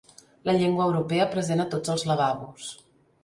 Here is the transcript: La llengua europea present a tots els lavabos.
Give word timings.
La 0.49 0.53
llengua 0.61 0.87
europea 0.91 1.27
present 1.35 1.63
a 1.65 1.69
tots 1.75 1.93
els 1.97 2.05
lavabos. 2.13 2.73